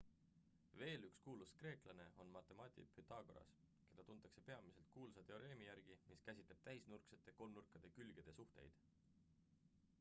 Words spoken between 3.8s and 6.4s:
keda tuntakse peamiselt kuulsa teoreemi järgi mis